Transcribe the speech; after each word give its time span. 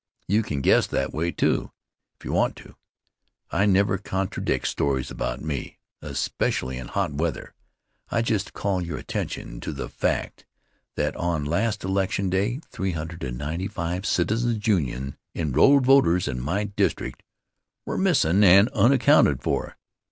You 0.27 0.41
can 0.41 0.61
guess 0.61 0.87
that 0.87 1.13
way, 1.13 1.29
too, 1.31 1.69
if 2.17 2.25
you 2.25 2.33
want 2.33 2.55
to. 2.55 2.73
I 3.51 3.67
never 3.67 3.99
contradict 3.99 4.65
stories 4.67 5.11
about 5.11 5.41
me, 5.41 5.77
especially 6.01 6.77
in 6.79 6.87
hot 6.87 7.13
weather. 7.13 7.53
I 8.09 8.23
just 8.23 8.53
call 8.53 8.81
your 8.81 8.97
attention 8.97 9.59
to 9.59 9.71
the 9.71 9.89
fact 9.89 10.43
that 10.95 11.15
on 11.17 11.45
last 11.45 11.83
election 11.83 12.31
day 12.31 12.61
395 12.71 14.03
Citizens' 14.07 14.65
Union 14.65 15.17
enrolled 15.35 15.85
voters 15.85 16.27
in 16.27 16.41
my 16.41 16.63
district 16.63 17.21
were 17.85 17.95
missin' 17.95 18.43
and 18.43 18.69
unaccounted 18.69 19.43
for. 19.43 19.77